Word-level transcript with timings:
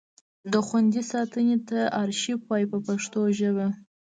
د 0.51 0.53
خوندي 0.67 1.01
ساتنې 1.11 1.55
ځای 1.59 1.65
ته 1.67 1.79
ارشیف 2.03 2.39
وایي 2.47 2.65
په 2.73 2.79
پښتو 2.87 3.21
ژبه. 3.39 3.67